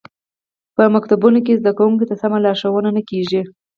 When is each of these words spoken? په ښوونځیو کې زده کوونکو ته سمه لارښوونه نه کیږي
په 0.75 0.83
ښوونځیو 0.93 1.45
کې 1.45 1.59
زده 1.61 1.71
کوونکو 1.77 2.07
ته 2.09 2.15
سمه 2.21 2.37
لارښوونه 2.43 2.89
نه 2.97 3.01
کیږي 3.09 3.41